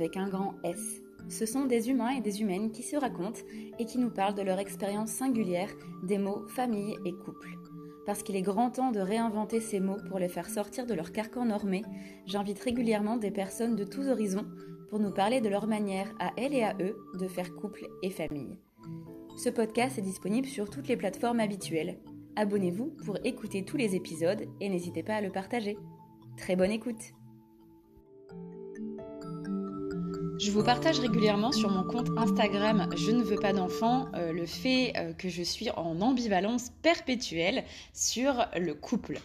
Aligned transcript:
avec 0.00 0.16
un 0.16 0.28
grand 0.28 0.54
S. 0.64 1.02
Ce 1.28 1.44
sont 1.44 1.66
des 1.66 1.90
humains 1.90 2.10
et 2.10 2.22
des 2.22 2.40
humaines 2.40 2.72
qui 2.72 2.82
se 2.82 2.96
racontent 2.96 3.40
et 3.78 3.84
qui 3.84 3.98
nous 3.98 4.10
parlent 4.10 4.34
de 4.34 4.42
leur 4.42 4.58
expérience 4.58 5.10
singulière 5.10 5.70
des 6.02 6.16
mots 6.16 6.46
famille 6.48 6.96
et 7.04 7.12
couple. 7.12 7.58
Parce 8.06 8.22
qu'il 8.22 8.34
est 8.34 8.42
grand 8.42 8.70
temps 8.70 8.92
de 8.92 9.00
réinventer 9.00 9.60
ces 9.60 9.78
mots 9.78 9.98
pour 10.08 10.18
les 10.18 10.30
faire 10.30 10.48
sortir 10.48 10.86
de 10.86 10.94
leur 10.94 11.12
carcan 11.12 11.44
normé, 11.44 11.82
j'invite 12.26 12.58
régulièrement 12.60 13.18
des 13.18 13.30
personnes 13.30 13.76
de 13.76 13.84
tous 13.84 14.08
horizons 14.08 14.46
pour 14.88 15.00
nous 15.00 15.12
parler 15.12 15.42
de 15.42 15.50
leur 15.50 15.66
manière 15.66 16.12
à 16.18 16.32
elles 16.38 16.54
et 16.54 16.64
à 16.64 16.74
eux 16.80 16.96
de 17.18 17.28
faire 17.28 17.54
couple 17.54 17.86
et 18.02 18.10
famille. 18.10 18.58
Ce 19.36 19.50
podcast 19.50 19.98
est 19.98 20.02
disponible 20.02 20.48
sur 20.48 20.70
toutes 20.70 20.88
les 20.88 20.96
plateformes 20.96 21.40
habituelles. 21.40 21.98
Abonnez-vous 22.36 22.96
pour 23.04 23.18
écouter 23.24 23.64
tous 23.64 23.76
les 23.76 23.94
épisodes 23.94 24.46
et 24.60 24.68
n'hésitez 24.70 25.02
pas 25.02 25.16
à 25.16 25.20
le 25.20 25.30
partager. 25.30 25.76
Très 26.38 26.56
bonne 26.56 26.72
écoute 26.72 27.12
Je 30.40 30.50
vous 30.50 30.64
partage 30.64 30.98
régulièrement 31.00 31.52
sur 31.52 31.68
mon 31.68 31.82
compte 31.82 32.08
Instagram 32.16 32.88
Je 32.96 33.10
ne 33.10 33.22
veux 33.22 33.36
pas 33.36 33.52
d'enfants 33.52 34.06
euh, 34.14 34.32
le 34.32 34.46
fait 34.46 34.94
euh, 34.96 35.12
que 35.12 35.28
je 35.28 35.42
suis 35.42 35.68
en 35.72 36.00
ambivalence 36.00 36.70
perpétuelle 36.80 37.62
sur 37.92 38.46
le 38.56 38.72
couple. 38.72 39.20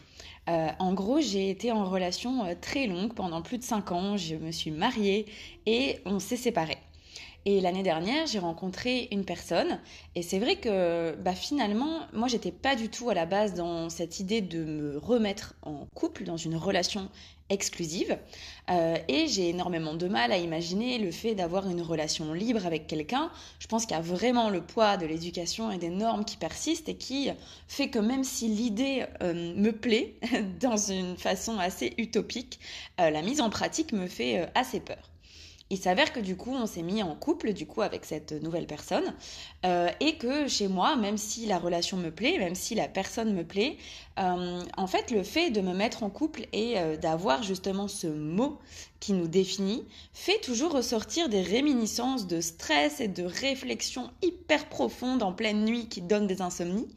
Euh, 0.49 0.67
en 0.77 0.93
gros, 0.93 1.21
j'ai 1.21 1.49
été 1.49 1.71
en 1.71 1.85
relation 1.85 2.53
très 2.59 2.85
longue 2.85 3.13
pendant 3.13 3.41
plus 3.41 3.57
de 3.57 3.63
5 3.63 3.93
ans, 3.93 4.17
je 4.17 4.35
me 4.35 4.51
suis 4.51 4.71
mariée 4.71 5.25
et 5.65 5.99
on 6.05 6.19
s'est 6.19 6.35
séparés. 6.35 6.79
Et 7.47 7.61
l'année 7.61 7.83
dernière, 7.83 8.25
j'ai 8.25 8.39
rencontré 8.39 9.07
une 9.11 9.23
personne, 9.23 9.79
et 10.15 10.23
c'est 10.23 10.39
vrai 10.39 10.55
que 10.55 11.15
bah, 11.15 11.35
finalement, 11.35 11.99
moi, 12.11 12.27
j'étais 12.27 12.51
pas 12.51 12.75
du 12.75 12.89
tout 12.89 13.11
à 13.11 13.13
la 13.13 13.27
base 13.27 13.53
dans 13.53 13.87
cette 13.89 14.19
idée 14.19 14.41
de 14.41 14.63
me 14.63 14.97
remettre 14.97 15.53
en 15.61 15.85
couple, 15.93 16.23
dans 16.23 16.37
une 16.37 16.55
relation 16.55 17.07
exclusive. 17.49 18.17
Euh, 18.71 18.97
et 19.07 19.27
j'ai 19.27 19.49
énormément 19.49 19.93
de 19.93 20.07
mal 20.07 20.31
à 20.31 20.39
imaginer 20.39 20.97
le 20.97 21.11
fait 21.11 21.35
d'avoir 21.35 21.69
une 21.69 21.83
relation 21.83 22.33
libre 22.33 22.65
avec 22.65 22.87
quelqu'un. 22.87 23.29
Je 23.59 23.67
pense 23.67 23.85
qu'il 23.85 23.95
y 23.95 23.99
a 23.99 24.01
vraiment 24.01 24.49
le 24.49 24.61
poids 24.61 24.97
de 24.97 25.05
l'éducation 25.05 25.69
et 25.69 25.77
des 25.77 25.89
normes 25.89 26.25
qui 26.25 26.37
persistent 26.37 26.89
et 26.89 26.97
qui 26.97 27.29
fait 27.67 27.89
que 27.89 27.99
même 27.99 28.23
si 28.23 28.47
l'idée 28.47 29.05
euh, 29.21 29.53
me 29.55 29.69
plaît 29.69 30.15
dans 30.59 30.77
une 30.77 31.15
façon 31.15 31.59
assez 31.59 31.93
utopique, 31.99 32.59
euh, 32.99 33.11
la 33.11 33.21
mise 33.21 33.41
en 33.41 33.51
pratique 33.51 33.93
me 33.93 34.07
fait 34.07 34.49
assez 34.55 34.79
peur. 34.79 35.14
Il 35.71 35.79
s'avère 35.79 36.13
que 36.13 36.19
du 36.19 36.35
coup, 36.35 36.53
on 36.53 36.67
s'est 36.67 36.83
mis 36.83 37.01
en 37.01 37.15
couple 37.15 37.51
du 37.51 37.65
coup 37.65 37.81
avec 37.81 38.05
cette 38.05 38.33
nouvelle 38.33 38.67
personne 38.67 39.15
euh, 39.65 39.89
et 39.99 40.15
que 40.17 40.47
chez 40.47 40.67
moi, 40.67 40.95
même 40.95 41.17
si 41.17 41.47
la 41.47 41.57
relation 41.57 41.97
me 41.97 42.11
plaît, 42.11 42.37
même 42.37 42.53
si 42.53 42.75
la 42.75 42.87
personne 42.87 43.33
me 43.33 43.43
plaît, 43.43 43.77
euh, 44.19 44.61
en 44.77 44.85
fait, 44.85 45.09
le 45.09 45.23
fait 45.23 45.49
de 45.49 45.61
me 45.61 45.73
mettre 45.73 46.03
en 46.03 46.11
couple 46.11 46.45
et 46.53 46.77
euh, 46.77 46.97
d'avoir 46.97 47.41
justement 47.41 47.87
ce 47.87 48.05
mot 48.05 48.59
qui 48.99 49.13
nous 49.13 49.27
définit 49.27 49.83
fait 50.13 50.39
toujours 50.39 50.71
ressortir 50.71 51.29
des 51.29 51.41
réminiscences 51.41 52.27
de 52.27 52.41
stress 52.41 53.01
et 53.01 53.07
de 53.07 53.23
réflexions 53.23 54.11
hyper 54.21 54.69
profondes 54.69 55.23
en 55.23 55.33
pleine 55.33 55.65
nuit 55.65 55.89
qui 55.89 56.01
donnent 56.01 56.27
des 56.27 56.43
insomnies. 56.43 56.87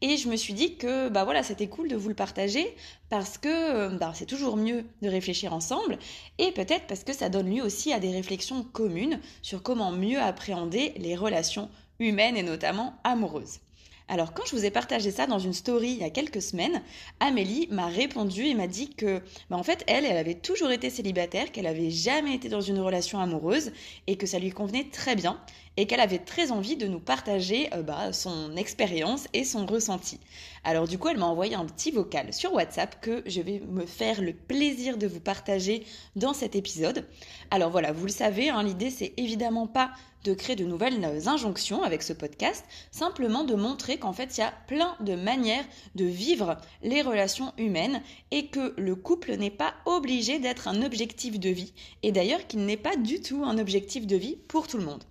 Et 0.00 0.16
je 0.16 0.28
me 0.28 0.36
suis 0.36 0.52
dit 0.52 0.76
que 0.76 1.08
bah 1.08 1.24
voilà, 1.24 1.42
c'était 1.42 1.68
cool 1.68 1.88
de 1.88 1.96
vous 1.96 2.08
le 2.08 2.14
partager 2.14 2.74
parce 3.08 3.38
que 3.38 3.48
euh, 3.48 3.88
bah, 3.96 4.12
c'est 4.14 4.26
toujours 4.26 4.56
mieux 4.56 4.84
de 5.02 5.08
réfléchir 5.08 5.54
ensemble 5.54 5.98
et 6.38 6.52
peut-être 6.52 6.86
parce 6.86 7.04
que 7.04 7.12
ça 7.12 7.28
donne 7.28 7.54
lieu 7.54 7.62
aussi 7.62 7.92
à 7.92 8.00
des 8.00 8.10
réflexions 8.10 8.64
communes 8.64 9.20
sur 9.42 9.62
comment 9.62 9.92
mieux 9.92 10.20
appréhender 10.20 10.92
les 10.96 11.16
relations 11.16 11.70
humaines 12.00 12.36
et 12.36 12.42
notamment 12.42 12.94
amoureuses. 13.04 13.60
Alors 14.06 14.34
quand 14.34 14.44
je 14.44 14.54
vous 14.54 14.66
ai 14.66 14.70
partagé 14.70 15.10
ça 15.10 15.26
dans 15.26 15.38
une 15.38 15.54
story 15.54 15.92
il 15.92 15.98
y 16.00 16.04
a 16.04 16.10
quelques 16.10 16.42
semaines, 16.42 16.82
Amélie 17.20 17.68
m'a 17.70 17.86
répondu 17.86 18.44
et 18.44 18.54
m'a 18.54 18.66
dit 18.66 18.90
que 18.90 19.22
bah, 19.48 19.56
en 19.56 19.62
fait 19.62 19.82
elle, 19.86 20.04
elle 20.04 20.18
avait 20.18 20.34
toujours 20.34 20.70
été 20.70 20.90
célibataire, 20.90 21.52
qu'elle 21.52 21.66
avait 21.66 21.90
jamais 21.90 22.34
été 22.34 22.50
dans 22.50 22.60
une 22.60 22.80
relation 22.80 23.18
amoureuse 23.18 23.72
et 24.06 24.16
que 24.16 24.26
ça 24.26 24.38
lui 24.38 24.50
convenait 24.50 24.88
très 24.92 25.16
bien 25.16 25.40
et 25.76 25.86
qu'elle 25.86 26.00
avait 26.00 26.18
très 26.18 26.50
envie 26.52 26.76
de 26.76 26.86
nous 26.86 27.00
partager 27.00 27.68
euh, 27.74 27.82
bah, 27.82 28.12
son 28.12 28.56
expérience 28.56 29.26
et 29.32 29.44
son 29.44 29.66
ressenti. 29.66 30.20
Alors 30.64 30.88
du 30.88 30.98
coup, 30.98 31.08
elle 31.08 31.18
m'a 31.18 31.26
envoyé 31.26 31.54
un 31.54 31.64
petit 31.64 31.90
vocal 31.90 32.32
sur 32.32 32.54
WhatsApp 32.54 33.00
que 33.00 33.22
je 33.26 33.40
vais 33.40 33.60
me 33.68 33.86
faire 33.86 34.22
le 34.22 34.32
plaisir 34.32 34.96
de 34.96 35.06
vous 35.06 35.20
partager 35.20 35.84
dans 36.16 36.32
cet 36.32 36.56
épisode. 36.56 37.06
Alors 37.50 37.70
voilà, 37.70 37.92
vous 37.92 38.06
le 38.06 38.12
savez, 38.12 38.48
hein, 38.48 38.62
l'idée 38.62 38.90
c'est 38.90 39.12
évidemment 39.16 39.66
pas 39.66 39.90
de 40.24 40.32
créer 40.32 40.56
de 40.56 40.64
nouvelles 40.64 41.04
injonctions 41.28 41.82
avec 41.82 42.02
ce 42.02 42.14
podcast, 42.14 42.64
simplement 42.90 43.44
de 43.44 43.54
montrer 43.54 43.98
qu'en 43.98 44.14
fait 44.14 44.36
il 44.36 44.40
y 44.40 44.42
a 44.42 44.54
plein 44.66 44.96
de 45.00 45.14
manières 45.14 45.64
de 45.94 46.06
vivre 46.06 46.56
les 46.82 47.02
relations 47.02 47.52
humaines 47.58 48.02
et 48.30 48.46
que 48.46 48.74
le 48.78 48.96
couple 48.96 49.36
n'est 49.36 49.50
pas 49.50 49.74
obligé 49.84 50.38
d'être 50.38 50.66
un 50.66 50.82
objectif 50.82 51.38
de 51.38 51.50
vie 51.50 51.74
et 52.02 52.10
d'ailleurs 52.10 52.46
qu'il 52.46 52.64
n'est 52.64 52.78
pas 52.78 52.96
du 52.96 53.20
tout 53.20 53.44
un 53.44 53.58
objectif 53.58 54.06
de 54.06 54.16
vie 54.16 54.36
pour 54.48 54.66
tout 54.66 54.78
le 54.78 54.84
monde. 54.84 55.04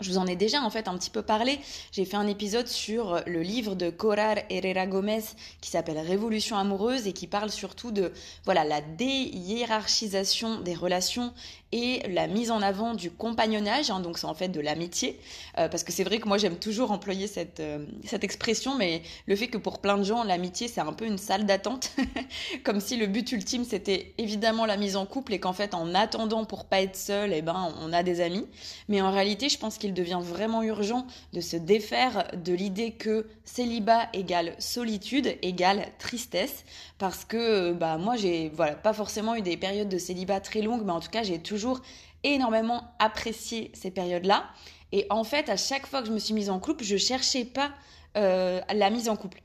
Je 0.00 0.10
vous 0.10 0.18
en 0.18 0.26
ai 0.26 0.36
déjà 0.36 0.62
en 0.62 0.70
fait 0.70 0.88
un 0.88 0.96
petit 0.96 1.10
peu 1.10 1.22
parlé. 1.22 1.58
J'ai 1.92 2.04
fait 2.04 2.16
un 2.16 2.26
épisode 2.26 2.66
sur 2.66 3.20
le 3.26 3.42
livre 3.42 3.74
de 3.74 3.90
Corar 3.90 4.36
Herrera 4.48 4.86
Gomez 4.86 5.22
qui 5.60 5.70
s'appelle 5.70 5.98
Révolution 5.98 6.56
amoureuse 6.56 7.06
et 7.06 7.12
qui 7.12 7.26
parle 7.26 7.50
surtout 7.50 7.90
de 7.90 8.12
voilà 8.44 8.64
la 8.64 8.80
déhiérarchisation 8.80 10.60
des 10.60 10.74
relations 10.74 11.32
et 11.72 12.02
la 12.08 12.26
mise 12.26 12.50
en 12.50 12.62
avant 12.62 12.94
du 12.94 13.10
compagnonnage, 13.10 13.90
hein, 13.90 14.00
donc 14.00 14.18
c'est 14.18 14.26
en 14.26 14.34
fait 14.34 14.48
de 14.48 14.60
l'amitié, 14.60 15.20
euh, 15.56 15.68
parce 15.68 15.84
que 15.84 15.92
c'est 15.92 16.02
vrai 16.02 16.18
que 16.18 16.26
moi 16.26 16.36
j'aime 16.36 16.56
toujours 16.56 16.90
employer 16.90 17.28
cette, 17.28 17.60
euh, 17.60 17.86
cette 18.04 18.24
expression, 18.24 18.76
mais 18.76 19.02
le 19.26 19.36
fait 19.36 19.46
que 19.46 19.58
pour 19.58 19.78
plein 19.78 19.96
de 19.96 20.02
gens 20.02 20.24
l'amitié 20.24 20.66
c'est 20.66 20.80
un 20.80 20.92
peu 20.92 21.06
une 21.06 21.18
salle 21.18 21.46
d'attente, 21.46 21.92
comme 22.64 22.80
si 22.80 22.96
le 22.96 23.06
but 23.06 23.30
ultime 23.30 23.64
c'était 23.64 24.14
évidemment 24.18 24.66
la 24.66 24.76
mise 24.76 24.96
en 24.96 25.06
couple 25.06 25.34
et 25.34 25.38
qu'en 25.38 25.52
fait 25.52 25.74
en 25.74 25.94
attendant 25.94 26.44
pour 26.44 26.64
pas 26.64 26.80
être 26.80 26.96
seul, 26.96 27.32
eh 27.32 27.42
ben 27.42 27.72
on 27.80 27.92
a 27.92 28.02
des 28.02 28.20
amis, 28.20 28.46
mais 28.88 29.00
en 29.00 29.12
réalité 29.12 29.48
je 29.48 29.58
pense 29.58 29.78
qu'il 29.78 29.89
devient 29.92 30.20
vraiment 30.22 30.62
urgent 30.62 31.06
de 31.32 31.40
se 31.40 31.56
défaire 31.56 32.28
de 32.36 32.52
l'idée 32.52 32.92
que 32.92 33.26
célibat 33.44 34.08
égale 34.12 34.54
solitude 34.58 35.36
égale 35.42 35.86
tristesse, 35.98 36.64
parce 36.98 37.24
que 37.24 37.72
bah 37.72 37.98
moi 37.98 38.16
j'ai 38.16 38.50
voilà 38.50 38.74
pas 38.74 38.92
forcément 38.92 39.34
eu 39.34 39.42
des 39.42 39.56
périodes 39.56 39.88
de 39.88 39.98
célibat 39.98 40.40
très 40.40 40.62
longues, 40.62 40.82
mais 40.84 40.92
en 40.92 41.00
tout 41.00 41.10
cas 41.10 41.22
j'ai 41.22 41.38
toujours 41.38 41.80
énormément 42.22 42.84
apprécié 42.98 43.70
ces 43.74 43.90
périodes-là. 43.90 44.44
Et 44.92 45.06
en 45.10 45.24
fait, 45.24 45.48
à 45.48 45.56
chaque 45.56 45.86
fois 45.86 46.02
que 46.02 46.08
je 46.08 46.12
me 46.12 46.18
suis 46.18 46.34
mise 46.34 46.50
en 46.50 46.58
couple, 46.58 46.84
je 46.84 46.96
cherchais 46.96 47.44
pas 47.44 47.70
euh, 48.16 48.60
la 48.74 48.90
mise 48.90 49.08
en 49.08 49.16
couple. 49.16 49.40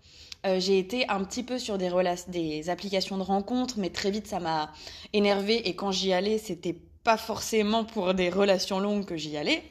Euh, 0.46 0.60
j'ai 0.60 0.78
été 0.78 1.08
un 1.10 1.24
petit 1.24 1.44
peu 1.44 1.58
sur 1.58 1.78
des, 1.78 1.92
des 2.28 2.70
applications 2.70 3.18
de 3.18 3.24
rencontres, 3.24 3.76
mais 3.78 3.90
très 3.90 4.12
vite 4.12 4.28
ça 4.28 4.40
m'a 4.40 4.72
énervé 5.14 5.68
et 5.68 5.76
quand 5.76 5.92
j'y 5.92 6.14
allais, 6.14 6.38
c'était 6.38 6.76
pas 7.04 7.18
forcément 7.18 7.84
pour 7.84 8.14
des 8.14 8.30
relations 8.30 8.80
longues 8.80 9.06
que 9.06 9.16
j'y 9.16 9.38
allais. 9.38 9.64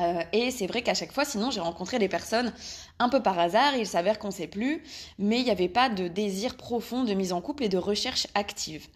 Euh, 0.00 0.22
et 0.32 0.50
c'est 0.50 0.66
vrai 0.66 0.82
qu'à 0.82 0.94
chaque 0.94 1.12
fois, 1.12 1.24
sinon, 1.24 1.50
j'ai 1.50 1.60
rencontré 1.60 1.98
des 1.98 2.08
personnes 2.08 2.52
un 2.98 3.08
peu 3.08 3.22
par 3.22 3.38
hasard, 3.38 3.76
il 3.76 3.86
s'avère 3.86 4.18
qu'on 4.18 4.28
ne 4.28 4.32
sait 4.32 4.46
plus, 4.46 4.82
mais 5.18 5.38
il 5.38 5.44
n'y 5.44 5.50
avait 5.50 5.68
pas 5.68 5.88
de 5.88 6.08
désir 6.08 6.56
profond 6.56 7.04
de 7.04 7.14
mise 7.14 7.32
en 7.32 7.40
couple 7.40 7.64
et 7.64 7.68
de 7.68 7.78
recherche 7.78 8.26
active. 8.34 8.88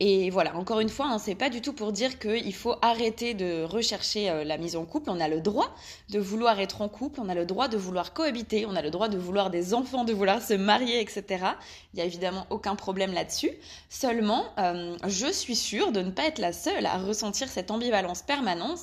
Et 0.00 0.30
voilà, 0.30 0.56
encore 0.56 0.80
une 0.80 0.88
fois, 0.88 1.06
hein, 1.06 1.18
c'est 1.18 1.34
pas 1.34 1.50
du 1.50 1.60
tout 1.60 1.74
pour 1.74 1.92
dire 1.92 2.18
qu'il 2.18 2.54
faut 2.54 2.74
arrêter 2.80 3.34
de 3.34 3.64
rechercher 3.64 4.30
euh, 4.30 4.44
la 4.44 4.56
mise 4.56 4.76
en 4.76 4.86
couple. 4.86 5.10
On 5.10 5.20
a 5.20 5.28
le 5.28 5.42
droit 5.42 5.74
de 6.08 6.18
vouloir 6.18 6.58
être 6.58 6.80
en 6.80 6.88
couple, 6.88 7.20
on 7.20 7.28
a 7.28 7.34
le 7.34 7.44
droit 7.44 7.68
de 7.68 7.76
vouloir 7.76 8.14
cohabiter, 8.14 8.64
on 8.66 8.74
a 8.76 8.82
le 8.82 8.90
droit 8.90 9.08
de 9.08 9.18
vouloir 9.18 9.50
des 9.50 9.74
enfants, 9.74 10.04
de 10.04 10.14
vouloir 10.14 10.40
se 10.40 10.54
marier, 10.54 11.00
etc. 11.00 11.44
Il 11.92 11.96
n'y 11.96 12.02
a 12.02 12.06
évidemment 12.06 12.46
aucun 12.48 12.76
problème 12.76 13.12
là-dessus. 13.12 13.50
Seulement, 13.90 14.46
euh, 14.58 14.96
je 15.06 15.30
suis 15.30 15.56
sûre 15.56 15.92
de 15.92 16.00
ne 16.00 16.10
pas 16.10 16.24
être 16.24 16.38
la 16.38 16.54
seule 16.54 16.86
à 16.86 16.96
ressentir 16.96 17.48
cette 17.48 17.70
ambivalence 17.70 18.22
permanente 18.22 18.78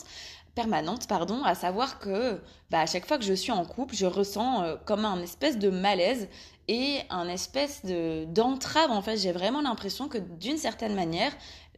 permanente, 0.58 1.08
pardon, 1.08 1.44
à 1.44 1.54
savoir 1.54 2.00
que 2.00 2.42
bah, 2.72 2.80
à 2.80 2.88
chaque 2.88 3.06
fois 3.06 3.20
que 3.20 3.24
je 3.24 3.34
suis 3.34 3.52
en 3.52 3.64
couple, 3.64 3.96
je 3.96 4.08
ressens 4.08 4.64
euh, 4.64 4.76
comme 4.86 5.06
un 5.06 5.22
espèce 5.22 5.60
de 5.60 5.70
malaise 5.70 6.28
et 6.68 7.02
un 7.12 7.30
espèce 7.30 7.86
de 7.86 8.26
d'entrave. 8.26 8.90
En 8.90 9.04
fait, 9.04 9.18
j'ai 9.18 9.32
vraiment 9.32 9.62
l'impression 9.62 10.08
que 10.08 10.18
d'une 10.18 10.58
certaine 10.58 10.96
manière, 10.96 11.32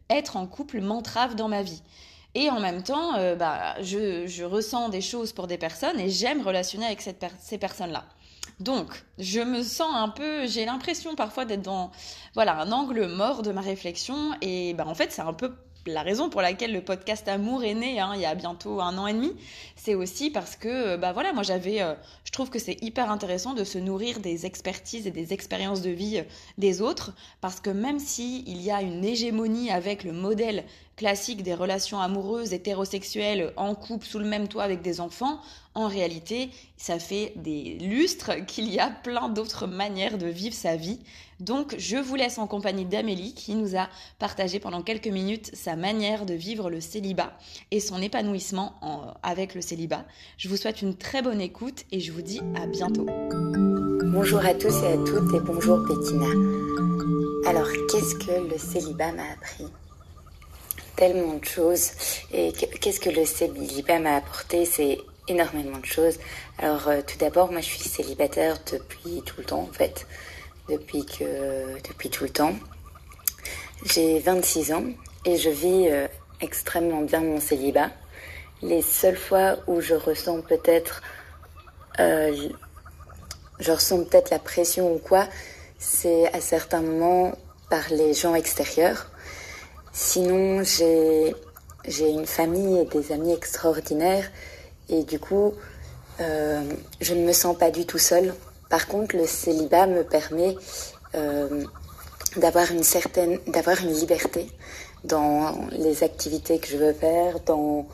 être 0.09 0.37
en 0.37 0.47
couple 0.47 0.79
m'entrave 0.79 1.35
dans 1.35 1.49
ma 1.49 1.61
vie. 1.61 1.83
Et 2.35 2.49
en 2.49 2.61
même 2.61 2.81
temps, 2.81 3.15
euh, 3.15 3.35
bah, 3.35 3.75
je, 3.81 4.27
je, 4.27 4.45
ressens 4.45 4.87
des 4.87 5.01
choses 5.01 5.33
pour 5.33 5.47
des 5.47 5.57
personnes 5.57 5.99
et 5.99 6.09
j'aime 6.09 6.41
relationner 6.41 6.85
avec 6.85 7.01
ces 7.01 7.57
personnes-là. 7.57 8.05
Donc, 8.61 9.05
je 9.17 9.41
me 9.41 9.61
sens 9.61 9.93
un 9.93 10.09
peu, 10.09 10.47
j'ai 10.47 10.63
l'impression 10.63 11.15
parfois 11.15 11.43
d'être 11.43 11.63
dans, 11.63 11.91
voilà, 12.33 12.61
un 12.61 12.71
angle 12.71 13.07
mort 13.07 13.41
de 13.41 13.51
ma 13.51 13.61
réflexion 13.61 14.31
et 14.41 14.73
bah, 14.73 14.85
en 14.87 14.95
fait, 14.95 15.11
c'est 15.11 15.21
un 15.21 15.33
peu 15.33 15.53
la 15.85 16.01
raison 16.01 16.29
pour 16.29 16.41
laquelle 16.41 16.73
le 16.73 16.81
podcast 16.81 17.27
Amour 17.27 17.63
est 17.63 17.73
né 17.73 17.99
hein, 17.99 18.11
il 18.15 18.21
y 18.21 18.25
a 18.25 18.35
bientôt 18.35 18.81
un 18.81 18.97
an 18.97 19.07
et 19.07 19.13
demi, 19.13 19.31
c'est 19.75 19.95
aussi 19.95 20.29
parce 20.29 20.55
que, 20.55 20.67
euh, 20.67 20.97
bah 20.97 21.13
voilà, 21.13 21.33
moi 21.33 21.43
j'avais, 21.43 21.81
euh, 21.81 21.93
je 22.25 22.31
trouve 22.31 22.49
que 22.49 22.59
c'est 22.59 22.81
hyper 22.83 23.09
intéressant 23.11 23.53
de 23.53 23.63
se 23.63 23.77
nourrir 23.77 24.19
des 24.19 24.45
expertises 24.45 25.07
et 25.07 25.11
des 25.11 25.33
expériences 25.33 25.81
de 25.81 25.89
vie 25.89 26.19
euh, 26.19 26.23
des 26.57 26.81
autres, 26.81 27.13
parce 27.41 27.59
que 27.59 27.69
même 27.69 27.99
si 27.99 28.43
il 28.47 28.61
y 28.61 28.71
a 28.71 28.81
une 28.81 29.03
hégémonie 29.03 29.71
avec 29.71 30.03
le 30.03 30.11
modèle 30.11 30.65
classique 30.97 31.43
des 31.43 31.53
relations 31.53 31.99
amoureuses, 32.01 32.51
hétérosexuelles, 32.51 33.53
en 33.55 33.73
couple, 33.73 34.05
sous 34.05 34.19
le 34.19 34.25
même 34.25 34.49
toit 34.49 34.63
avec 34.63 34.81
des 34.81 34.99
enfants, 34.99 35.39
en 35.73 35.87
réalité, 35.87 36.49
ça 36.75 36.99
fait 36.99 37.31
des 37.37 37.77
lustres 37.79 38.45
qu'il 38.45 38.67
y 38.67 38.79
a 38.79 38.89
plein 38.89 39.29
d'autres 39.29 39.65
manières 39.65 40.17
de 40.17 40.27
vivre 40.27 40.55
sa 40.55 40.75
vie. 40.75 40.99
Donc, 41.39 41.75
je 41.77 41.95
vous 41.95 42.15
laisse 42.15 42.37
en 42.37 42.47
compagnie 42.47 42.85
d'Amélie 42.85 43.33
qui 43.33 43.55
nous 43.55 43.77
a 43.77 43.87
partagé 44.19 44.59
pendant 44.59 44.81
quelques 44.81 45.07
minutes 45.07 45.51
sa 45.53 45.77
manière 45.77 46.25
de 46.25 46.33
vivre 46.33 46.69
le 46.69 46.81
célibat 46.81 47.31
et 47.71 47.79
son 47.79 48.01
épanouissement 48.01 48.73
avec 49.23 49.55
le 49.55 49.61
célibat. 49.61 50.05
Je 50.37 50.49
vous 50.49 50.57
souhaite 50.57 50.81
une 50.81 50.97
très 50.97 51.21
bonne 51.21 51.39
écoute 51.39 51.85
et 51.91 52.01
je 52.01 52.11
vous 52.11 52.21
dis 52.21 52.41
à 52.55 52.67
bientôt. 52.67 53.05
Bonjour 54.11 54.39
à 54.45 54.53
tous 54.53 54.83
et 54.83 54.93
à 54.93 54.97
toutes 54.97 55.33
et 55.33 55.39
bonjour 55.39 55.77
Bettina. 55.87 56.25
Alors, 57.47 57.67
qu'est-ce 57.89 58.15
que 58.15 58.51
le 58.51 58.57
célibat 58.57 59.13
m'a 59.13 59.31
appris? 59.31 59.65
Tellement 60.97 61.37
de 61.37 61.45
choses. 61.45 61.91
Et 62.33 62.51
qu'est-ce 62.51 62.99
que 62.99 63.09
le 63.09 63.25
célibat 63.25 63.99
m'a 63.99 64.17
apporté? 64.17 64.65
C'est 64.65 64.97
énormément 65.29 65.77
de 65.77 65.85
choses. 65.85 66.17
Alors, 66.57 66.89
euh, 66.89 67.01
tout 67.05 67.17
d'abord, 67.17 67.51
moi, 67.51 67.61
je 67.61 67.67
suis 67.67 67.79
célibataire 67.79 68.57
depuis 68.69 69.21
tout 69.25 69.35
le 69.37 69.45
temps, 69.45 69.61
en 69.61 69.71
fait. 69.71 70.05
Depuis, 70.69 71.05
que, 71.05 71.81
depuis 71.87 72.09
tout 72.09 72.23
le 72.23 72.29
temps. 72.29 72.53
J'ai 73.85 74.19
26 74.19 74.73
ans 74.73 74.83
et 75.25 75.37
je 75.37 75.49
vis 75.49 75.87
euh, 75.89 76.07
extrêmement 76.41 77.01
bien 77.01 77.21
mon 77.21 77.39
célibat. 77.39 77.89
Les 78.61 78.81
seules 78.81 79.17
fois 79.17 79.57
où 79.67 79.81
je 79.81 79.95
ressens 79.95 80.41
peut-être 80.41 81.01
euh, 81.99 82.49
je 83.59 83.71
ressens 83.71 84.03
peut-être 84.05 84.29
la 84.29 84.39
pression 84.39 84.93
ou 84.93 84.99
quoi, 84.99 85.27
c'est 85.77 86.33
à 86.33 86.39
certains 86.39 86.81
moments 86.81 87.33
par 87.69 87.89
les 87.91 88.13
gens 88.13 88.35
extérieurs. 88.35 89.11
Sinon, 89.91 90.63
j'ai, 90.63 91.35
j'ai 91.85 92.09
une 92.09 92.25
famille 92.25 92.79
et 92.79 92.85
des 92.85 93.11
amis 93.11 93.33
extraordinaires 93.33 94.29
et 94.87 95.03
du 95.03 95.19
coup, 95.19 95.53
euh, 96.21 96.63
je 97.01 97.13
ne 97.13 97.25
me 97.25 97.33
sens 97.33 97.57
pas 97.57 97.69
du 97.69 97.85
tout 97.85 97.97
seule. 97.97 98.33
Par 98.69 98.87
contre, 98.87 99.17
le 99.17 99.25
célibat 99.25 99.87
me 99.87 100.03
permet 100.03 100.55
euh, 101.15 101.63
d'avoir 102.37 102.71
une 102.71 102.83
certaine, 102.83 103.39
une 103.47 103.93
liberté 103.93 104.47
dans 105.03 105.55
les 105.71 106.03
activités 106.03 106.59
que 106.59 106.67
je 106.67 106.77
veux 106.77 106.93
faire, 106.93 107.39
dans 107.41 107.87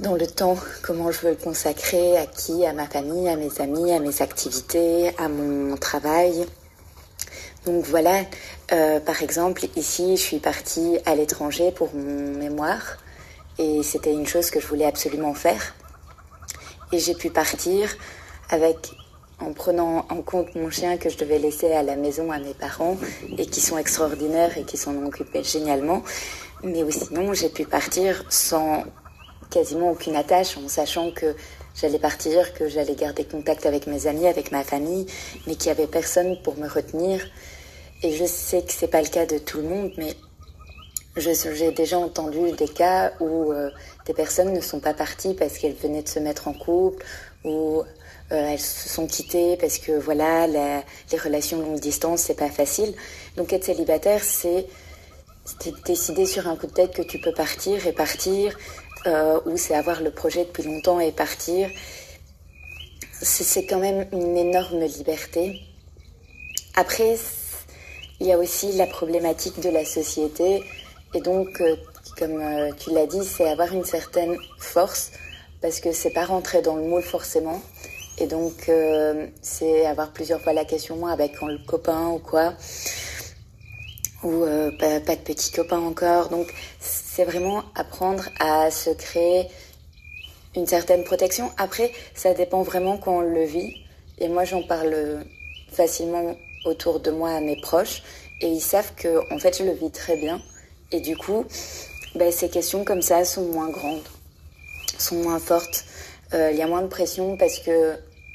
dans 0.00 0.14
le 0.14 0.26
temps, 0.26 0.56
comment 0.82 1.12
je 1.12 1.20
veux 1.20 1.30
le 1.30 1.36
consacrer, 1.36 2.18
à 2.18 2.26
qui, 2.26 2.66
à 2.66 2.72
ma 2.72 2.86
famille, 2.86 3.28
à 3.28 3.36
mes 3.36 3.60
amis, 3.60 3.92
à 3.92 4.00
mes 4.00 4.20
activités, 4.20 5.12
à 5.16 5.28
mon 5.28 5.76
travail. 5.76 6.44
Donc 7.66 7.84
voilà, 7.84 8.22
euh, 8.72 8.98
par 8.98 9.22
exemple, 9.22 9.64
ici, 9.76 10.16
je 10.16 10.22
suis 10.22 10.40
partie 10.40 10.98
à 11.06 11.14
l'étranger 11.14 11.70
pour 11.70 11.94
mon 11.94 12.36
mémoire 12.36 12.96
et 13.58 13.84
c'était 13.84 14.12
une 14.12 14.26
chose 14.26 14.50
que 14.50 14.58
je 14.58 14.66
voulais 14.66 14.86
absolument 14.86 15.34
faire. 15.34 15.74
Et 16.90 16.98
j'ai 16.98 17.14
pu 17.14 17.30
partir 17.30 17.88
avec, 18.50 18.92
en 19.42 19.52
prenant 19.52 20.06
en 20.08 20.22
compte 20.22 20.54
mon 20.54 20.70
chien 20.70 20.96
que 20.96 21.08
je 21.08 21.18
devais 21.18 21.38
laisser 21.38 21.72
à 21.72 21.82
la 21.82 21.96
maison 21.96 22.30
à 22.30 22.38
mes 22.38 22.54
parents 22.54 22.96
et 23.36 23.46
qui 23.46 23.60
sont 23.60 23.78
extraordinaires 23.78 24.56
et 24.56 24.64
qui 24.64 24.76
s'en 24.76 24.96
occupés 25.04 25.42
génialement. 25.42 26.02
Mais 26.62 26.88
sinon, 26.90 27.34
j'ai 27.34 27.48
pu 27.48 27.64
partir 27.64 28.24
sans 28.28 28.84
quasiment 29.50 29.90
aucune 29.90 30.16
attache 30.16 30.56
en 30.56 30.68
sachant 30.68 31.10
que 31.10 31.34
j'allais 31.74 31.98
partir, 31.98 32.54
que 32.54 32.68
j'allais 32.68 32.94
garder 32.94 33.24
contact 33.24 33.66
avec 33.66 33.86
mes 33.86 34.06
amis, 34.06 34.26
avec 34.26 34.52
ma 34.52 34.62
famille, 34.62 35.06
mais 35.46 35.56
qu'il 35.56 35.72
n'y 35.72 35.78
avait 35.78 35.90
personne 35.90 36.40
pour 36.42 36.56
me 36.56 36.68
retenir. 36.68 37.20
Et 38.02 38.12
je 38.12 38.24
sais 38.24 38.62
que 38.62 38.72
c'est 38.72 38.88
pas 38.88 39.02
le 39.02 39.08
cas 39.08 39.26
de 39.26 39.38
tout 39.38 39.58
le 39.58 39.64
monde, 39.64 39.92
mais 39.96 40.14
j'ai 41.16 41.72
déjà 41.72 41.98
entendu 41.98 42.52
des 42.52 42.68
cas 42.68 43.12
où 43.20 43.52
euh, 43.52 43.70
des 44.06 44.14
personnes 44.14 44.52
ne 44.52 44.60
sont 44.60 44.80
pas 44.80 44.94
parties 44.94 45.34
parce 45.34 45.58
qu'elles 45.58 45.74
venaient 45.74 46.02
de 46.02 46.08
se 46.08 46.18
mettre 46.18 46.48
en 46.48 46.54
couple 46.54 47.04
ou 47.44 47.82
elles 48.34 48.58
se 48.58 48.88
sont 48.88 49.06
quittées 49.06 49.56
parce 49.56 49.78
que 49.78 49.92
voilà 49.92 50.46
les 50.46 51.18
relations 51.18 51.60
longue 51.60 51.80
distance 51.80 52.22
c'est 52.22 52.38
pas 52.38 52.50
facile. 52.50 52.94
Donc 53.36 53.52
être 53.52 53.64
célibataire 53.64 54.22
c'est 54.22 54.66
décider 55.84 56.26
sur 56.26 56.46
un 56.48 56.56
coup 56.56 56.66
de 56.66 56.72
tête 56.72 56.94
que 56.94 57.02
tu 57.02 57.18
peux 57.18 57.32
partir 57.32 57.86
et 57.86 57.92
partir 57.92 58.56
euh, 59.06 59.40
ou 59.46 59.56
c'est 59.56 59.74
avoir 59.74 60.00
le 60.00 60.10
projet 60.10 60.44
depuis 60.44 60.62
longtemps 60.62 61.00
et 61.00 61.12
partir. 61.12 61.68
C'est 63.20 63.66
quand 63.66 63.78
même 63.78 64.06
une 64.12 64.36
énorme 64.36 64.82
liberté. 64.84 65.60
Après, 66.74 67.16
il 68.20 68.26
y 68.26 68.32
a 68.32 68.38
aussi 68.38 68.72
la 68.72 68.86
problématique 68.86 69.60
de 69.60 69.68
la 69.68 69.84
société. 69.84 70.62
Et 71.14 71.20
donc, 71.20 71.60
euh, 71.60 71.76
comme 72.18 72.40
euh, 72.40 72.70
tu 72.78 72.90
l'as 72.90 73.06
dit, 73.06 73.24
c'est 73.24 73.48
avoir 73.48 73.72
une 73.72 73.84
certaine 73.84 74.36
force 74.58 75.12
parce 75.60 75.80
que 75.80 75.92
c'est 75.92 76.10
pas 76.10 76.24
rentrer 76.24 76.62
dans 76.62 76.76
le 76.76 76.82
moule 76.82 77.02
forcément. 77.02 77.60
Et 78.18 78.26
donc, 78.26 78.70
c'est 79.40 79.86
avoir 79.86 80.12
plusieurs 80.12 80.40
fois 80.40 80.52
la 80.52 80.64
question, 80.64 81.06
avec 81.06 81.40
le 81.40 81.58
copain 81.66 82.08
ou 82.08 82.18
quoi 82.18 82.54
ou 84.22 84.44
euh, 84.44 84.70
pas, 84.78 85.16
de 85.16 85.20
petits 85.20 85.52
copains 85.52 85.80
encore. 85.80 86.28
Donc 86.28 86.52
c'est 86.80 87.24
vraiment 87.24 87.64
apprendre 87.74 88.28
à 88.40 88.70
se 88.70 88.90
créer 88.90 89.48
une 90.56 90.66
certaine 90.66 91.04
protection. 91.04 91.50
Après, 91.56 91.92
ça 92.14 92.34
dépend 92.34 92.62
vraiment 92.62 92.98
quand 92.98 93.18
on 93.18 93.20
le 93.20 93.44
vit. 93.44 93.74
Et 94.18 94.28
moi, 94.28 94.44
j'en 94.44 94.62
parle 94.62 95.24
facilement 95.72 96.36
autour 96.64 97.00
de 97.00 97.10
moi 97.10 97.30
à 97.30 97.40
mes 97.40 97.60
proches. 97.60 98.02
Et 98.40 98.48
ils 98.48 98.60
savent 98.60 98.92
que, 98.94 99.32
en 99.32 99.38
fait, 99.38 99.58
je 99.58 99.64
le 99.64 99.72
vis 99.72 99.90
très 99.90 100.16
bien. 100.16 100.40
Et 100.90 101.00
du 101.00 101.16
coup, 101.16 101.46
ben, 102.14 102.30
ces 102.30 102.50
questions 102.50 102.84
comme 102.84 103.02
ça 103.02 103.24
sont 103.24 103.46
moins 103.46 103.70
grandes, 103.70 104.02
sont 104.98 105.16
moins 105.16 105.38
fortes. 105.38 105.84
Euh, 106.34 106.50
il 106.50 106.56
y 106.56 106.62
a 106.62 106.66
moins 106.66 106.82
de 106.82 106.88
pression 106.88 107.36
parce 107.36 107.58
que 107.58 107.94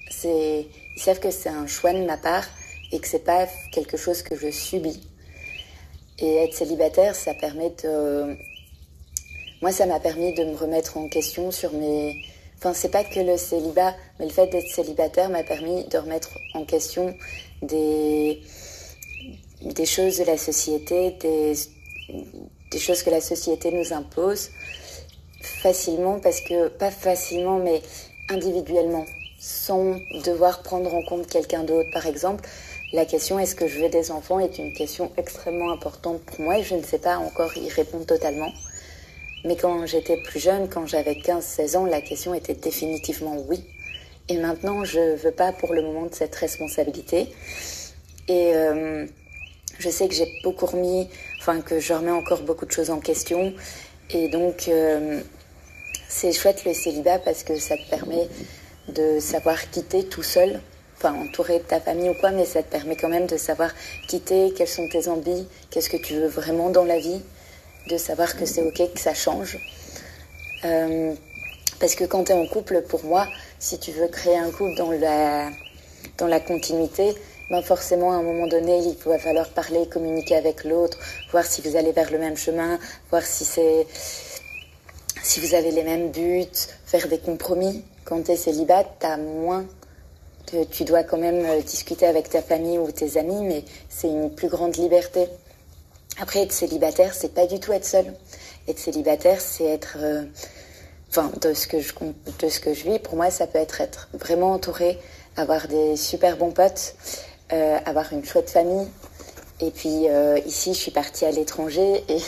c'est, 0.10 0.68
ils 0.96 1.02
savent 1.02 1.20
que 1.20 1.32
c'est 1.32 1.50
un 1.50 1.66
choix 1.66 1.94
de 1.94 2.06
ma 2.06 2.18
part 2.18 2.46
et 2.92 3.00
que 3.00 3.08
c'est 3.08 3.24
pas 3.24 3.48
quelque 3.72 3.98
chose 3.98 4.22
que 4.22 4.36
je 4.36 4.52
subis. 4.52 5.02
Et 6.20 6.36
être 6.44 6.54
célibataire, 6.54 7.16
ça 7.16 7.34
permet 7.34 7.72
de... 7.84 8.36
Moi, 9.62 9.72
ça 9.72 9.86
m'a 9.88 10.00
permis 10.00 10.34
de 10.34 10.44
me 10.44 10.56
remettre 10.56 10.98
en 10.98 11.08
question 11.08 11.52
sur 11.52 11.74
mes... 11.74 12.24
Enfin, 12.58 12.74
c'est 12.74 12.90
pas 12.90 13.04
que 13.04 13.20
le 13.20 13.38
célibat, 13.38 13.96
mais 14.20 14.26
le 14.26 14.32
fait 14.32 14.48
d'être 14.48 14.68
célibataire 14.68 15.30
m'a 15.30 15.44
permis 15.44 15.84
de 15.86 15.98
remettre 15.98 16.40
en 16.54 16.66
question 16.66 17.16
des, 17.62 18.42
des 19.62 19.86
choses 19.86 20.18
de 20.18 20.24
la 20.24 20.38
société, 20.38 21.12
des, 21.20 21.54
des 22.72 22.80
choses 22.80 23.04
que 23.04 23.12
la 23.12 23.22
société 23.22 23.72
nous 23.72 23.94
impose 23.94 24.50
facilement, 25.48 26.20
parce 26.20 26.42
que, 26.42 26.68
pas 26.68 26.92
facilement, 26.92 27.60
mais 27.60 27.82
individuellement, 28.30 29.06
sans 29.40 29.96
devoir 30.26 30.64
prendre 30.64 30.94
en 30.94 31.04
compte 31.04 31.28
quelqu'un 31.28 31.64
d'autre. 31.64 31.90
Par 31.92 32.06
exemple, 32.06 32.48
la 32.94 33.06
question 33.06 33.38
est-ce 33.40 33.56
que 33.56 33.68
je 33.68 33.80
veux 33.80 33.90
des 33.90 34.12
enfants 34.12 34.40
est 34.40 34.58
une 34.58 34.74
question 34.74 35.12
extrêmement 35.18 35.72
importante 35.72 36.22
pour 36.22 36.40
moi 36.42 36.58
et 36.58 36.64
je 36.64 36.76
ne 36.76 36.84
sais 36.84 37.00
pas 37.00 37.18
encore 37.18 37.56
y 37.58 37.70
répondre 37.70 38.06
totalement. 38.06 38.52
Mais 39.46 39.56
quand 39.56 39.86
j'étais 39.86 40.18
plus 40.18 40.40
jeune, 40.40 40.68
quand 40.70 40.86
j'avais 40.86 41.14
15-16 41.14 41.78
ans, 41.78 41.86
la 41.86 42.02
question 42.02 42.34
était 42.34 42.54
définitivement 42.54 43.38
oui. 43.48 43.64
Et 44.30 44.38
maintenant, 44.38 44.84
je 44.84 45.00
ne 45.00 45.16
veux 45.16 45.32
pas 45.32 45.54
pour 45.54 45.74
le 45.74 45.82
moment 45.82 46.06
de 46.06 46.14
cette 46.14 46.36
responsabilité. 46.36 47.30
Et 48.28 48.54
euh, 48.56 49.06
je 49.80 49.90
sais 49.90 50.08
que 50.08 50.14
j'ai 50.14 50.28
beaucoup 50.44 50.66
remis, 50.66 51.08
enfin 51.40 51.62
que 51.62 51.80
je 51.80 51.94
remets 51.94 52.12
encore 52.12 52.42
beaucoup 52.42 52.66
de 52.66 52.72
choses 52.72 52.90
en 52.90 53.00
question. 53.00 53.54
Et 54.10 54.28
donc, 54.30 54.68
euh, 54.68 55.22
c'est 56.08 56.32
chouette 56.32 56.66
le 56.66 56.74
célibat 56.74 57.20
parce 57.20 57.44
que 57.44 57.58
ça 57.58 57.76
te 57.78 57.90
permet 57.90 58.28
de 58.88 59.20
savoir 59.20 59.70
quitter 59.70 60.06
tout 60.06 60.24
seul 60.24 60.62
enfin 60.98 61.14
entouré 61.14 61.60
de 61.60 61.64
ta 61.64 61.80
famille 61.80 62.10
ou 62.10 62.14
quoi, 62.16 62.32
mais 62.32 62.46
ça 62.46 62.64
te 62.64 62.72
permet 62.72 62.96
quand 62.96 63.10
même 63.10 63.28
de 63.28 63.38
savoir 63.38 63.72
quitter, 64.08 64.54
quelles 64.56 64.68
sont 64.68 64.88
tes 64.90 65.08
envies, 65.08 65.48
qu'est-ce 65.70 65.90
que 65.90 65.98
tu 65.98 66.16
veux 66.16 66.28
vraiment 66.28 66.70
dans 66.70 66.86
la 66.86 66.98
vie, 66.98 67.22
de 67.88 67.98
savoir 67.98 68.36
que 68.36 68.46
c'est 68.46 68.64
ok 68.64 68.94
que 68.94 69.00
ça 69.00 69.14
change. 69.14 69.60
Euh, 70.66 71.14
parce 71.80 71.94
que 71.94 72.04
quand 72.06 72.26
tu 72.26 72.32
es 72.32 72.36
en 72.36 72.48
couple, 72.48 72.82
pour 72.82 73.04
moi, 73.04 73.28
si 73.60 73.78
tu 73.78 73.92
veux 73.92 74.08
créer 74.08 74.38
un 74.38 74.50
couple 74.50 74.76
dans 74.76 74.92
la, 74.92 75.52
dans 76.18 76.28
la 76.28 76.40
continuité, 76.40 77.14
ben 77.52 77.62
forcément, 77.62 78.12
à 78.12 78.16
un 78.16 78.24
moment 78.24 78.48
donné, 78.48 78.80
il 78.80 78.96
va 79.06 79.20
falloir 79.20 79.50
parler, 79.50 79.88
communiquer 79.88 80.36
avec 80.36 80.64
l'autre, 80.64 80.98
voir 81.32 81.46
si 81.46 81.62
vous 81.62 81.76
allez 81.76 81.92
vers 81.92 82.12
le 82.12 82.18
même 82.18 82.36
chemin, 82.36 82.80
voir 83.12 83.24
si 83.24 83.46
c'est 83.46 83.86
si 85.28 85.42
vous 85.42 85.56
avez 85.56 85.72
les 85.72 85.84
mêmes 85.84 86.10
buts, 86.10 86.46
faire 86.86 87.10
des 87.10 87.20
compromis. 87.20 87.84
Quand 88.06 88.24
tu 88.24 88.32
es 88.32 88.38
célibat, 88.38 88.86
tu 89.00 89.06
as 89.06 89.18
moins 89.18 89.66
tu 90.72 90.86
dois 90.86 91.04
quand 91.04 91.18
même 91.18 91.46
euh, 91.46 91.60
discuter 91.60 92.06
avec 92.06 92.30
ta 92.30 92.42
famille 92.42 92.78
ou 92.78 92.90
tes 92.90 93.18
amis, 93.20 93.44
mais 93.44 93.66
c'est 93.90 94.08
une 94.08 94.34
plus 94.34 94.48
grande 94.48 94.78
liberté. 94.78 95.28
Après, 96.22 96.44
être 96.44 96.54
célibataire, 96.54 97.14
c'est 97.14 97.34
pas 97.34 97.46
du 97.48 97.60
tout 97.60 97.74
être 97.74 97.84
seul. 97.84 98.06
Être 98.70 98.80
célibataire, 98.80 99.42
c'est 99.42 99.66
être, 99.66 99.98
euh, 100.00 100.24
enfin, 101.10 101.30
de 101.42 101.54
ce 101.54 101.68
que 101.68 101.82
je 101.82 101.94
de 102.40 102.48
ce 102.48 102.62
que 102.62 102.74
je 102.74 102.90
vis, 102.90 103.00
pour 103.00 103.18
moi, 103.18 103.30
ça 103.30 103.46
peut 103.46 103.60
être 103.60 103.82
être 103.82 104.08
vraiment 104.14 104.54
entouré, 104.54 104.98
avoir 105.36 105.68
des 105.68 105.98
super 105.98 106.38
bons 106.38 106.52
potes, 106.52 106.96
euh, 107.52 107.78
avoir 107.86 108.14
une 108.14 108.24
chouette 108.24 108.50
famille. 108.50 108.88
Et 109.60 109.72
puis 109.72 110.06
ici, 110.46 110.74
je 110.74 110.80
suis 110.80 110.92
partie 110.92 111.26
à 111.26 111.32
l'étranger 111.32 112.06
et 112.08 112.22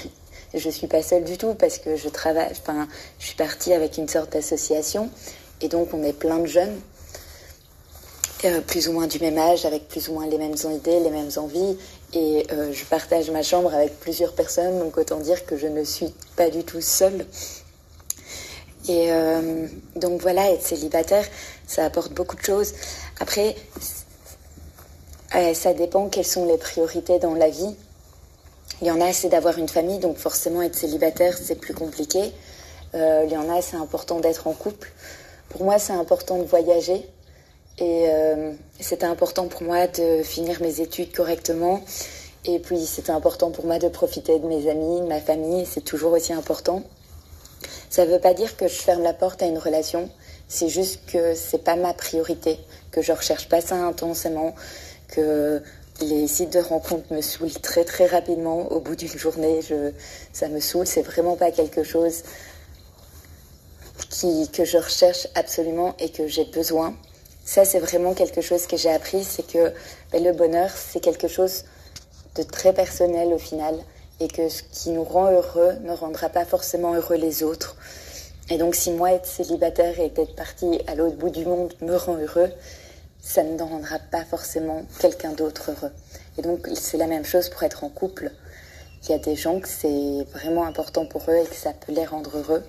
je 0.54 0.70
suis 0.70 0.88
pas 0.88 1.04
seule 1.04 1.24
du 1.24 1.38
tout 1.38 1.54
parce 1.54 1.78
que 1.78 1.96
je 1.96 2.10
travaille, 2.10 2.50
enfin, 2.52 2.88
je 3.20 3.28
suis 3.28 3.36
partie 3.36 3.74
avec 3.74 3.98
une 3.98 4.08
sorte 4.08 4.34
d'association 4.34 5.10
et 5.62 5.68
donc 5.68 5.94
on 5.94 6.04
est 6.04 6.14
plein 6.14 6.40
de 6.40 6.46
jeunes, 6.46 6.80
euh, 8.46 8.62
plus 8.62 8.88
ou 8.88 8.94
moins 8.94 9.08
du 9.08 9.20
même 9.20 9.38
âge, 9.38 9.66
avec 9.66 9.88
plus 9.88 10.08
ou 10.10 10.14
moins 10.14 10.28
les 10.28 10.38
mêmes 10.38 10.56
idées, 10.74 11.00
les 11.00 11.12
mêmes 11.12 11.30
envies. 11.36 11.78
Et 12.14 12.48
euh, 12.52 12.72
je 12.74 12.86
partage 12.86 13.30
ma 13.30 13.44
chambre 13.44 13.74
avec 13.74 14.00
plusieurs 14.00 14.34
personnes, 14.34 14.80
donc 14.80 14.98
autant 14.98 15.20
dire 15.20 15.46
que 15.46 15.58
je 15.58 15.68
ne 15.68 15.84
suis 15.84 16.14
pas 16.36 16.50
du 16.50 16.64
tout 16.64 16.82
seule. 16.82 17.26
Et 18.88 19.12
euh, 19.12 19.68
donc 19.98 20.22
voilà, 20.22 20.52
être 20.52 20.64
célibataire, 20.64 21.26
ça 21.68 21.86
apporte 21.86 22.14
beaucoup 22.14 22.36
de 22.36 22.42
choses. 22.42 22.74
Après, 23.20 23.56
ça 25.54 25.74
dépend 25.74 26.10
quelles 26.10 26.26
sont 26.26 26.46
les 26.46 26.58
priorités 26.58 27.20
dans 27.20 27.36
la 27.36 27.50
vie. 27.50 27.76
Il 28.82 28.88
y 28.88 28.92
en 28.92 29.02
a, 29.02 29.12
c'est 29.12 29.30
d'avoir 29.30 29.58
une 29.58 29.68
famille, 29.68 30.00
donc 30.00 30.18
forcément 30.18 30.62
être 30.62 30.76
célibataire, 30.76 31.38
c'est 31.38 31.56
plus 31.56 31.74
compliqué. 31.74 32.32
Euh, 32.96 33.24
il 33.26 33.32
y 33.32 33.38
en 33.38 33.50
a, 33.50 33.62
c'est 33.62 33.76
important 33.76 34.20
d'être 34.20 34.48
en 34.48 34.54
couple. 34.54 34.92
Pour 35.50 35.64
moi, 35.64 35.80
c'est 35.80 35.94
important 35.94 36.38
de 36.38 36.44
voyager. 36.44 37.06
Et 37.78 38.06
euh, 38.08 38.54
c'était 38.80 39.06
important 39.06 39.48
pour 39.48 39.64
moi 39.64 39.88
de 39.88 40.24
finir 40.24 40.62
mes 40.62 40.80
études 40.82 41.12
correctement. 41.12 41.82
Et 42.46 42.60
puis, 42.60 42.86
c'était 42.86 43.12
important 43.12 43.52
pour 43.52 43.66
moi 43.66 43.80
de 43.80 43.90
profiter 43.90 44.40
de 44.40 44.48
mes 44.48 44.70
amis, 44.70 45.02
de 45.02 45.08
ma 45.08 45.20
famille. 45.20 45.66
C'est 45.66 45.84
toujours 45.84 46.14
aussi 46.14 46.32
important. 46.32 46.84
Ça 47.90 48.06
ne 48.06 48.12
veut 48.12 48.20
pas 48.20 48.34
dire 48.34 48.56
que 48.56 48.68
je 48.68 48.76
ferme 48.76 49.04
la 49.04 49.14
porte 49.14 49.42
à 49.44 49.46
une 49.46 49.58
relation. 49.58 50.10
C'est 50.48 50.70
juste 50.70 51.02
que 51.12 51.36
c'est 51.36 51.64
pas 51.64 51.76
ma 51.76 51.94
priorité, 51.94 52.60
que 52.92 53.02
je 53.02 53.12
recherche 53.12 53.50
pas 53.50 53.62
ça 53.62 53.76
intensément, 53.76 54.56
que 55.10 55.62
les 56.02 56.28
sites 56.28 56.54
de 56.54 56.60
rencontres 56.60 57.14
me 57.14 57.22
saoulent 57.22 57.52
très 57.52 57.84
très 57.84 58.06
rapidement. 58.06 58.72
Au 58.72 58.80
bout 58.80 58.96
d'une 58.96 59.18
journée, 59.18 59.60
ça 60.34 60.48
me 60.48 60.60
saoule. 60.60 60.88
C'est 60.88 61.02
vraiment 61.02 61.36
pas 61.36 61.52
quelque 61.52 61.84
chose 61.84 62.24
qui, 64.10 64.50
que 64.52 64.66
je 64.66 64.78
recherche 64.78 65.28
absolument 65.36 65.96
et 66.00 66.10
que 66.10 66.28
j'ai 66.28 66.46
besoin. 66.46 66.96
Ça, 67.46 67.66
c'est 67.66 67.80
vraiment 67.80 68.14
quelque 68.14 68.42
chose 68.42 68.68
que 68.68 68.78
j'ai 68.78 68.92
appris, 68.92 69.24
c'est 69.24 69.46
que 69.46 69.74
ben, 70.12 70.24
le 70.24 70.34
bonheur, 70.34 70.70
c'est 70.70 71.00
quelque 71.00 71.28
chose 71.28 71.64
de 72.36 72.44
très 72.44 72.74
personnel 72.74 73.34
au 73.34 73.40
final 73.40 73.76
et 74.20 74.28
que 74.28 74.50
ce 74.50 74.64
qui 74.64 74.92
nous 74.92 75.04
rend 75.04 75.32
heureux 75.32 75.74
ne 75.82 75.94
rendra 75.94 76.30
pas 76.30 76.46
forcément 76.46 76.94
heureux 76.94 77.16
les 77.16 77.44
autres. 77.44 77.76
Et 78.50 78.58
donc 78.58 78.76
si 78.76 78.92
moi 78.92 79.14
être 79.14 79.26
célibataire 79.26 80.00
et 80.00 80.12
être 80.16 80.36
partie 80.36 80.82
à 80.88 80.96
l'autre 80.96 81.16
bout 81.16 81.30
du 81.30 81.46
monde 81.46 81.74
me 81.82 81.96
rend 81.96 82.18
heureux, 82.18 82.50
ça 83.22 83.44
ne 83.44 83.62
rendra 83.62 84.00
pas 84.00 84.26
forcément 84.26 84.84
quelqu'un 85.00 85.32
d'autre 85.34 85.72
heureux. 85.72 85.92
Et 86.38 86.42
donc 86.42 86.68
c'est 86.74 86.98
la 86.98 87.08
même 87.08 87.26
chose 87.26 87.50
pour 87.50 87.64
être 87.64 87.84
en 87.84 87.90
couple. 87.90 88.32
Il 89.04 89.12
y 89.12 89.14
a 89.14 89.20
des 89.20 89.36
gens 89.36 89.60
que 89.60 89.68
c'est 89.68 90.26
vraiment 90.34 90.66
important 90.66 91.06
pour 91.06 91.24
eux 91.30 91.38
et 91.38 91.46
que 91.46 91.56
ça 91.56 91.74
peut 91.74 91.94
les 91.94 92.06
rendre 92.06 92.38
heureux. 92.38 92.64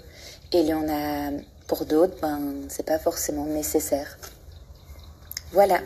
Et 0.52 0.60
il 0.60 0.66
y 0.66 0.74
en 0.74 0.88
a 0.88 1.30
pour 1.66 1.84
d'autres, 1.84 2.16
ben 2.20 2.40
c'est 2.68 2.86
pas 2.86 2.98
forcément 2.98 3.46
nécessaire. 3.46 4.18
Voilà. 5.52 5.80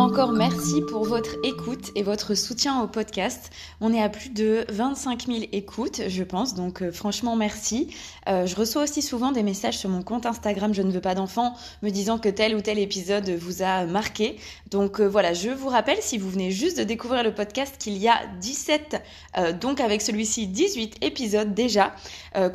Encore 0.00 0.32
merci 0.32 0.80
pour 0.80 1.04
votre 1.04 1.36
écoute 1.44 1.90
et 1.94 2.02
votre 2.02 2.34
soutien 2.34 2.82
au 2.82 2.86
podcast. 2.86 3.52
On 3.82 3.92
est 3.92 4.02
à 4.02 4.08
plus 4.08 4.30
de 4.30 4.64
25 4.70 5.26
000 5.26 5.38
écoutes, 5.52 6.00
je 6.08 6.24
pense, 6.24 6.54
donc 6.54 6.80
euh, 6.80 6.90
franchement 6.90 7.36
merci. 7.36 7.94
Euh, 8.26 8.46
je 8.46 8.56
reçois 8.56 8.84
aussi 8.84 9.02
souvent 9.02 9.30
des 9.30 9.42
messages 9.42 9.76
sur 9.76 9.90
mon 9.90 10.02
compte 10.02 10.24
Instagram 10.24 10.72
Je 10.72 10.80
ne 10.80 10.90
veux 10.90 11.02
pas 11.02 11.14
d'enfants 11.14 11.54
me 11.82 11.90
disant 11.90 12.18
que 12.18 12.30
tel 12.30 12.56
ou 12.56 12.62
tel 12.62 12.78
épisode 12.78 13.28
vous 13.28 13.60
a 13.60 13.84
marqué. 13.84 14.38
Donc 14.70 15.00
euh, 15.00 15.06
voilà, 15.06 15.34
je 15.34 15.50
vous 15.50 15.68
rappelle, 15.68 15.98
si 16.00 16.16
vous 16.16 16.30
venez 16.30 16.50
juste 16.50 16.78
de 16.78 16.84
découvrir 16.84 17.22
le 17.22 17.34
podcast, 17.34 17.76
qu'il 17.78 17.98
y 17.98 18.08
a 18.08 18.20
17, 18.40 19.02
donc 19.60 19.80
avec 19.80 20.00
celui-ci 20.00 20.46
18 20.46 21.04
épisodes 21.04 21.52
déjà, 21.52 21.94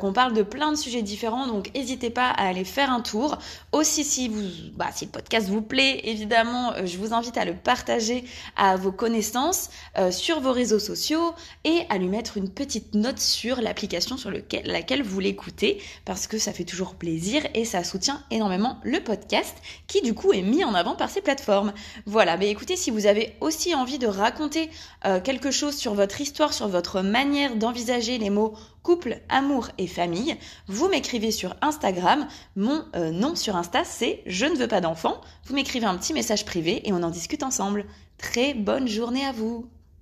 qu'on 0.00 0.12
parle 0.12 0.32
de 0.32 0.42
plein 0.42 0.72
de 0.72 0.76
sujets 0.76 1.02
différents, 1.02 1.46
donc 1.46 1.70
n'hésitez 1.74 2.10
pas 2.10 2.30
à 2.30 2.48
aller 2.48 2.64
faire 2.64 2.90
un 2.90 3.00
tour. 3.00 3.38
Aussi 3.72 4.02
si, 4.02 4.28
vous, 4.28 4.42
bah, 4.74 4.88
si 4.92 5.04
le 5.04 5.10
podcast 5.10 5.48
vous 5.48 5.62
plaît, 5.62 6.00
évidemment, 6.04 6.72
je 6.84 6.98
vous 6.98 7.14
invite 7.14 7.35
à 7.36 7.44
le 7.44 7.54
partager 7.54 8.24
à 8.56 8.76
vos 8.76 8.92
connaissances 8.92 9.70
euh, 9.98 10.10
sur 10.10 10.40
vos 10.40 10.52
réseaux 10.52 10.78
sociaux 10.78 11.34
et 11.64 11.82
à 11.88 11.98
lui 11.98 12.08
mettre 12.08 12.36
une 12.36 12.48
petite 12.48 12.94
note 12.94 13.18
sur 13.18 13.60
l'application 13.60 14.16
sur 14.16 14.30
laquelle 14.30 15.02
vous 15.02 15.20
l'écoutez 15.20 15.82
parce 16.04 16.26
que 16.26 16.38
ça 16.38 16.52
fait 16.52 16.64
toujours 16.64 16.94
plaisir 16.94 17.42
et 17.54 17.64
ça 17.64 17.84
soutient 17.84 18.22
énormément 18.30 18.78
le 18.82 19.00
podcast 19.00 19.56
qui 19.86 20.02
du 20.02 20.14
coup 20.14 20.32
est 20.32 20.42
mis 20.42 20.64
en 20.64 20.74
avant 20.74 20.96
par 20.96 21.10
ces 21.10 21.20
plateformes. 21.20 21.72
Voilà, 22.06 22.36
mais 22.36 22.50
écoutez, 22.50 22.76
si 22.76 22.90
vous 22.90 23.06
avez 23.06 23.34
aussi 23.40 23.74
envie 23.74 23.98
de 23.98 24.06
raconter 24.06 24.70
euh, 25.04 25.20
quelque 25.20 25.50
chose 25.50 25.76
sur 25.76 25.94
votre 25.94 26.20
histoire, 26.20 26.52
sur 26.52 26.68
votre 26.68 27.02
manière 27.02 27.56
d'envisager 27.56 28.18
les 28.18 28.30
mots 28.30 28.54
couple, 28.86 29.18
amour 29.28 29.70
et 29.78 29.88
famille, 29.88 30.36
vous 30.68 30.88
m'écrivez 30.88 31.32
sur 31.32 31.56
Instagram. 31.60 32.28
Mon 32.54 32.84
euh, 32.94 33.10
nom 33.10 33.34
sur 33.34 33.56
Insta, 33.56 33.82
c'est 33.82 34.22
Je 34.26 34.46
ne 34.46 34.54
veux 34.54 34.68
pas 34.68 34.80
d'enfant. 34.80 35.20
Vous 35.46 35.56
m'écrivez 35.56 35.86
un 35.86 35.96
petit 35.96 36.12
message 36.12 36.44
privé 36.44 36.88
et 36.88 36.92
on 36.92 37.02
en 37.02 37.10
discute 37.26 37.42
ensemble. 37.42 37.86
Très 38.18 38.54
bonne 38.54 38.86
journée 38.86 39.26
à 39.26 39.32
vous 39.32 39.68